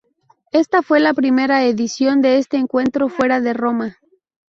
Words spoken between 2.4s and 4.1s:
encuentro fuera de Roma.